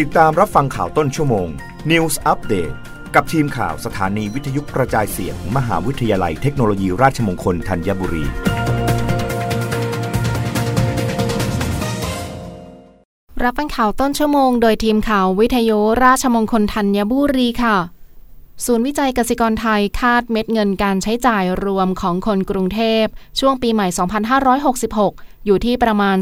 [0.00, 1.48] ติดตามรับฟังข่าวต้นชั่วโมง
[1.90, 2.74] News Update
[3.14, 8.24] กับทีมข่าวสถานีวิทยุกระจายเสียงมมหาวิทยาลัยเทคโนโลยีราชมงคลธัญบุรี
[13.42, 17.76] รับฟังข่าวต้นชั่วโมง โดยทีมข่าววิทยุราชมงคลธัญบุรีค่ะ
[18.64, 23.04] ศูนย์วิจัยกสิกรไทยคาดเม็ดเงินการใช้จ่ายรวมของคนกรุงเทพ
[23.40, 23.86] ช่วงปีใหม่
[24.66, 26.16] 2566 อยู่ที่ประมาณ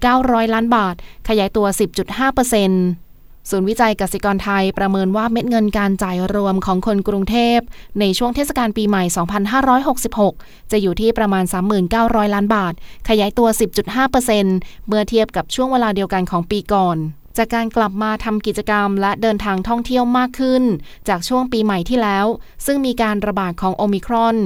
[0.00, 0.94] 39,000 ล้านบาท
[1.28, 3.01] ขยายตัว 10.5%
[3.50, 7.58] ศูนย์วิจัยกสิกรไทยประเมินว่าเม็ดเงินการจ่ายรวมของคนกรุงเทพ
[8.00, 9.04] ในช่วงเทศกาลปีใหม่
[10.28, 11.44] 2566 จะอยู่ที่ประมาณ
[11.88, 12.72] 39,000 ล้านบาท
[13.08, 13.48] ขยายตัว
[14.22, 16.96] 10.5%เมื่อเทียบกับช่วงเวลาเดียวกันของปีก่อน
[17.36, 20.62] จากการกลับมาทำกิจกรรมและเดินทางท่องเที่ยวมากขึ้น
[21.08, 22.26] จากช่วงปีใหม่ที่แล้ว
[22.66, 24.36] ซึ่งมีการระบาดของโอมิครอน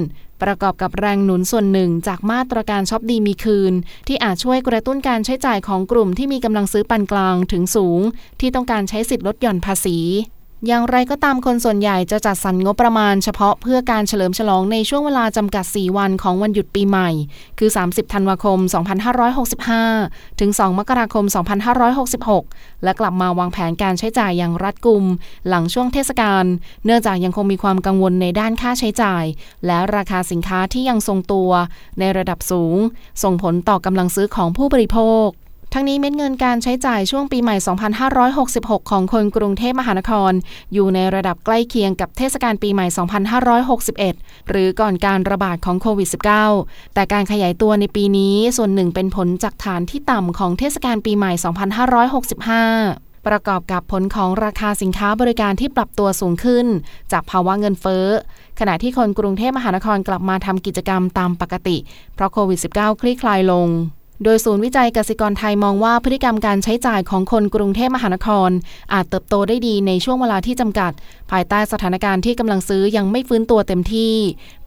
[0.41, 3.73] ประกอบกับแรงหนุนส่วนหนึ่งจากมาตรการช็อปดีมีคืน
[4.07, 8.01] ที่อาจช่วยกระตุ้นการใช้จ่ายของกลุ่มที่มีกำลังซื้อปานกลางถึงสูง
[8.39, 9.97] ที่ต้องการใช้สิทธิลดหย่อนภาษี
[10.65, 17.09] อย่างไรก็ตามคนส่วนใหญ่จะจัดสรรงบประมาณเฉพาะเพื่อการเฉลิมฉลองในช่วงเวลาจำกัด 4 วันของวันหยุดปีใหม่
[17.59, 18.59] คือ 30 ธันวาคม
[19.69, 21.25] 2565 ถึง 2 มกราคม
[22.05, 25.05] 2566 และกลับมาวางแผนการใช้จ่ายอย่างรัดกุม
[25.47, 26.45] หลังช่วงเทศกาล
[26.85, 29.23] เนื่องจากยังคงมีความกังวลในด้านค่าใช้จ่าย
[29.65, 31.51] และราคาสินค้าที่ยังทรงตัว
[31.99, 32.77] ในระดับสูง
[33.23, 35.29] ส่งผลต่อกำลังซื้อของผู้บริโภค
[35.73, 37.55] ทั้งนี้เม็ดเงินการใช้จ่ายช่วงปีใหม่
[38.23, 40.31] 2566 ของคนกรุงเทพมหานคร
[40.73, 42.85] อยู่ในระดับใกล้เคียงกับเทศกาลปีใหม่
[43.67, 46.09] 2561 หรือก่อนการระบาดของโควิด
[46.51, 51.31] -19 แต่การขยายตัวในปีนี้ส่วนหนึ่งเป็นผลจากฐานที่ต่ำของเทศกาลปีใหม่
[53.09, 56.65] 2565ประกอบกับผลของราคาสินค้าบริการที่ปรับตัวสูงขึ้น
[57.11, 58.05] จากภาวะเงินเฟ้อ
[58.59, 61.77] ขณะที่คนกรุงเทพมหานครกลับมาทำกิจกรรมตามปกติ
[62.15, 63.67] เพราะโควิด -19 คลี่คลายลง
[64.23, 68.49] โดยศูนย์วิจัยกสิกรไทยมองว่าพฤติกรรมการใช้จ่ายของคนกรุงเทพมหานคร
[68.93, 70.91] อาจเติบโตได้ดีในช่วงเวลาที่จำกัด
[71.31, 74.13] ภายใต้สถานการณ์ที่กำลังซื้อยังไม่ฟื้นตัวเต็มที่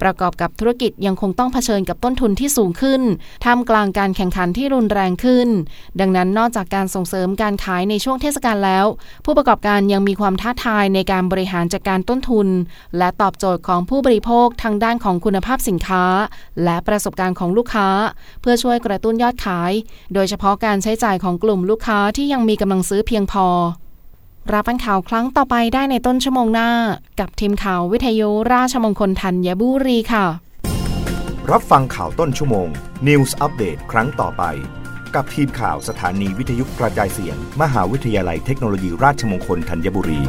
[0.02, 3.02] ประกอบกับธุรกิจยังคงต้องเผชิญกับต้นทุนที่สูงขึ้น
[3.44, 5.48] ท่ามกลางการแข่งขันที่รุนแรงขึ้น
[6.00, 8.86] ดังนั้นนอกจากการส่งเสริมการขายในช่วงเทศกาลแล้ว
[9.24, 12.48] ผู้ประกอบการยังมีความท้าทายในการบริหารจัดการต้นทุน
[12.98, 16.04] และตอบโจทย์ของผู้บริโภคทางด้านของคุณภาพสินค้า
[16.64, 17.88] และประสบการณ์ของลูกค้า
[18.40, 19.72] เพื่อช่วยกระตุ้นยอดขาย
[20.14, 23.46] โดยเฉพาะการใช้จ่ายของกลุ่มลูกค้าที่ยังมีกำลังซื้อเพียงพอ
[24.52, 26.70] รับฟังข่าวครั้งต่อไปได้ในต้นชั่วโมงหน้า
[27.20, 30.26] กับทีมข่าววิทยุราชมงคลธัญบุรีค่ะ
[31.50, 32.68] รับฟังข่าวต้นชั่วโมง
[33.08, 34.42] News Update ครั้งต่อไป
[35.14, 40.20] กับทีมข่าวสถานีวิทยุกระจายเสียง มหาวิทยาลัยเทคโนโลยีราชมงคลธัญบุรี